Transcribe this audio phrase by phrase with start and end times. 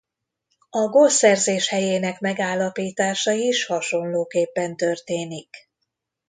[0.69, 5.55] A gólszerzés helyének megállapítása is hasonlóképpen történik.